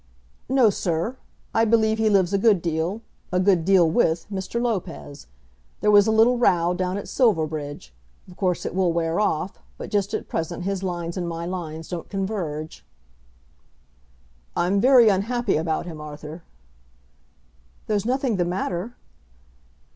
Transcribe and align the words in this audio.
"No, 0.49 0.71
sir. 0.71 1.17
I 1.53 1.63
believe 1.63 1.99
he 1.99 2.09
lives 2.09 2.33
a 2.33 2.39
good 2.39 2.59
deal, 2.59 3.03
a 3.31 3.39
good 3.39 3.63
deal 3.63 3.87
with 3.87 4.25
Mr. 4.33 4.59
Lopez. 4.59 5.27
There 5.81 5.91
was 5.91 6.07
a 6.07 6.11
little 6.11 6.39
row 6.39 6.73
down 6.73 6.97
at 6.97 7.07
Silverbridge. 7.07 7.93
Of 8.27 8.35
course 8.35 8.65
it 8.65 8.73
will 8.73 8.91
wear 8.91 9.19
off, 9.19 9.59
but 9.77 9.91
just 9.91 10.15
at 10.15 10.27
present 10.27 10.63
his 10.63 10.81
lines 10.81 11.17
and 11.17 11.29
my 11.29 11.45
lines 11.45 11.87
don't 11.89 12.09
converge." 12.09 12.83
"I'm 14.55 14.81
very 14.81 15.07
unhappy 15.07 15.55
about 15.55 15.85
him, 15.85 16.01
Arthur." 16.01 16.41
"There's 17.85 18.03
nothing 18.03 18.37
the 18.37 18.43
matter?" 18.45 18.95